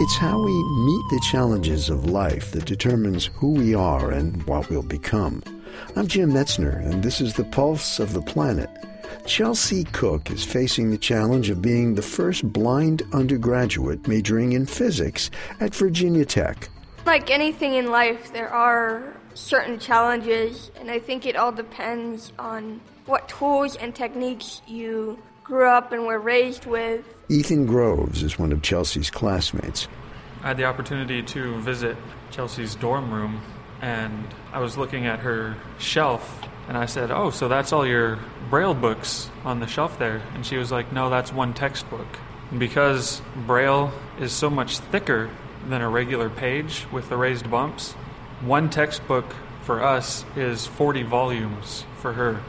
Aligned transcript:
It's 0.00 0.16
how 0.16 0.42
we 0.42 0.52
meet 0.52 1.04
the 1.10 1.20
challenges 1.30 1.88
of 1.88 2.10
life 2.10 2.50
that 2.52 2.64
determines 2.64 3.26
who 3.34 3.52
we 3.52 3.74
are 3.74 4.10
and 4.10 4.42
what 4.44 4.68
we'll 4.68 4.82
become. 4.82 5.42
I'm 5.94 6.08
Jim 6.08 6.32
Metzner, 6.32 6.84
and 6.84 7.02
this 7.02 7.20
is 7.20 7.34
the 7.34 7.44
Pulse 7.44 8.00
of 8.00 8.12
the 8.12 8.22
Planet. 8.22 8.70
Chelsea 9.26 9.84
Cook 9.84 10.30
is 10.30 10.44
facing 10.44 10.90
the 10.90 10.98
challenge 10.98 11.50
of 11.50 11.62
being 11.62 11.94
the 11.94 12.02
first 12.02 12.50
blind 12.52 13.02
undergraduate 13.12 14.08
majoring 14.08 14.54
in 14.54 14.66
physics 14.66 15.30
at 15.60 15.74
Virginia 15.74 16.24
Tech. 16.24 16.68
Like 17.04 17.30
anything 17.30 17.74
in 17.74 17.90
life, 17.90 18.32
there 18.32 18.48
are 18.48 19.14
certain 19.34 19.78
challenges, 19.78 20.70
and 20.80 20.90
I 20.90 20.98
think 20.98 21.26
it 21.26 21.36
all 21.36 21.52
depends 21.52 22.32
on 22.38 22.80
what 23.06 23.28
tools 23.28 23.76
and 23.76 23.94
techniques 23.94 24.62
you 24.66 25.18
grew 25.44 25.66
up 25.66 25.92
and 25.92 26.06
were 26.06 26.18
raised 26.18 26.66
with. 26.66 27.04
Ethan 27.28 27.66
Groves 27.66 28.22
is 28.22 28.38
one 28.38 28.52
of 28.52 28.62
Chelsea's 28.62 29.10
classmates. 29.10 29.88
I 30.42 30.48
had 30.48 30.56
the 30.56 30.64
opportunity 30.64 31.22
to 31.22 31.60
visit 31.60 31.96
Chelsea's 32.30 32.74
dorm 32.74 33.12
room, 33.12 33.42
and 33.80 34.26
I 34.52 34.60
was 34.60 34.76
looking 34.76 35.06
at 35.06 35.20
her 35.20 35.56
shelf, 35.78 36.42
and 36.68 36.76
I 36.76 36.86
said, 36.86 37.10
Oh, 37.10 37.30
so 37.30 37.48
that's 37.48 37.72
all 37.72 37.86
your 37.86 38.18
Braille 38.50 38.74
books 38.74 39.30
on 39.44 39.60
the 39.60 39.66
shelf 39.66 39.98
there? 39.98 40.22
And 40.34 40.44
she 40.44 40.56
was 40.56 40.70
like, 40.70 40.92
No, 40.92 41.10
that's 41.10 41.32
one 41.32 41.54
textbook. 41.54 42.06
And 42.50 42.60
because 42.60 43.22
Braille 43.46 43.92
is 44.20 44.32
so 44.32 44.50
much 44.50 44.78
thicker 44.78 45.30
than 45.68 45.80
a 45.80 45.88
regular 45.88 46.28
page 46.28 46.86
with 46.92 47.08
the 47.08 47.16
raised 47.16 47.50
bumps, 47.50 47.92
one 48.42 48.68
textbook 48.68 49.34
for 49.62 49.82
us 49.82 50.24
is 50.36 50.66
40 50.66 51.04
volumes 51.04 51.84
for 51.98 52.12
her. 52.14 52.42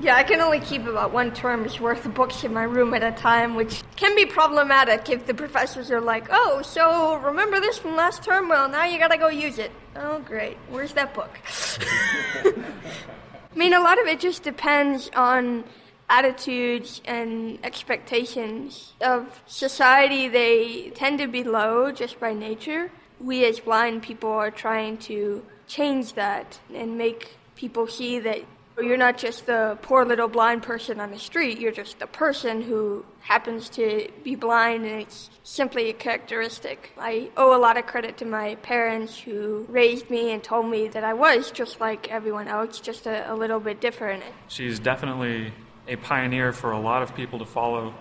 Yeah, 0.00 0.14
I 0.14 0.22
can 0.22 0.40
only 0.40 0.60
keep 0.60 0.86
about 0.86 1.12
one 1.12 1.32
term's 1.32 1.80
worth 1.80 2.06
of 2.06 2.14
books 2.14 2.44
in 2.44 2.54
my 2.54 2.62
room 2.62 2.94
at 2.94 3.02
a 3.02 3.10
time, 3.10 3.56
which 3.56 3.82
can 3.96 4.14
be 4.14 4.24
problematic 4.24 5.10
if 5.10 5.26
the 5.26 5.34
professors 5.34 5.90
are 5.90 6.00
like, 6.00 6.28
oh, 6.30 6.62
so 6.62 7.16
remember 7.16 7.58
this 7.58 7.78
from 7.78 7.96
last 7.96 8.22
term? 8.22 8.48
Well, 8.48 8.68
now 8.68 8.84
you 8.84 9.00
gotta 9.00 9.18
go 9.18 9.26
use 9.26 9.58
it. 9.58 9.72
Oh, 9.96 10.20
great. 10.20 10.56
Where's 10.70 10.92
that 10.92 11.14
book? 11.14 11.40
I 12.44 13.56
mean, 13.56 13.74
a 13.74 13.80
lot 13.80 14.00
of 14.00 14.06
it 14.06 14.20
just 14.20 14.44
depends 14.44 15.10
on 15.16 15.64
attitudes 16.08 17.02
and 17.04 17.58
expectations 17.64 18.92
of 19.00 19.42
society. 19.48 20.28
They 20.28 20.90
tend 20.90 21.18
to 21.18 21.26
be 21.26 21.42
low 21.42 21.90
just 21.90 22.20
by 22.20 22.34
nature. 22.34 22.92
We 23.18 23.44
as 23.46 23.58
blind 23.58 24.04
people 24.04 24.30
are 24.30 24.52
trying 24.52 24.98
to 24.98 25.44
change 25.66 26.12
that 26.12 26.60
and 26.72 26.96
make 26.96 27.34
people 27.56 27.88
see 27.88 28.20
that 28.20 28.42
you're 28.80 28.96
not 28.96 29.18
just 29.18 29.46
the 29.46 29.78
poor 29.82 30.04
little 30.04 30.28
blind 30.28 30.62
person 30.62 31.00
on 31.00 31.10
the 31.10 31.18
street, 31.18 31.58
you're 31.58 31.72
just 31.72 31.98
the 31.98 32.06
person 32.06 32.62
who 32.62 33.04
happens 33.20 33.68
to 33.68 34.08
be 34.24 34.34
blind 34.34 34.84
and 34.84 35.02
it's 35.02 35.30
simply 35.42 35.90
a 35.90 35.92
characteristic. 35.92 36.92
I 36.98 37.30
owe 37.36 37.56
a 37.56 37.60
lot 37.60 37.76
of 37.76 37.86
credit 37.86 38.16
to 38.18 38.24
my 38.24 38.54
parents 38.56 39.18
who 39.18 39.66
raised 39.68 40.08
me 40.08 40.32
and 40.32 40.42
told 40.42 40.66
me 40.66 40.88
that 40.88 41.04
I 41.04 41.14
was 41.14 41.50
just 41.50 41.80
like 41.80 42.10
everyone 42.10 42.48
else, 42.48 42.80
just 42.80 43.06
a, 43.06 43.30
a 43.30 43.34
little 43.34 43.60
bit 43.60 43.80
different. 43.80 44.22
She's 44.48 44.78
definitely 44.78 45.52
a 45.86 45.96
pioneer 45.96 46.52
for 46.52 46.72
a 46.72 46.80
lot 46.80 47.02
of 47.02 47.14
people 47.14 47.38
to 47.38 47.44
follow, 47.44 47.94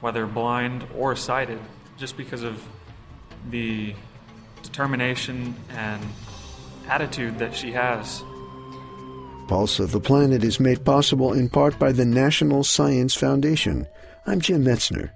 whether 0.00 0.26
blind 0.26 0.86
or 0.96 1.16
sighted, 1.16 1.60
just 1.96 2.16
because 2.16 2.42
of 2.42 2.62
the 3.50 3.94
determination 4.62 5.54
and 5.70 6.02
attitude 6.88 7.38
that 7.38 7.54
she 7.54 7.72
has. 7.72 8.22
Pulse 9.50 9.80
of 9.80 9.90
the 9.90 9.98
Planet 9.98 10.44
is 10.44 10.60
made 10.60 10.84
possible 10.84 11.32
in 11.32 11.48
part 11.48 11.76
by 11.76 11.90
the 11.90 12.04
National 12.04 12.62
Science 12.62 13.16
Foundation. 13.16 13.88
I'm 14.24 14.40
Jim 14.40 14.64
Metzner. 14.64 15.10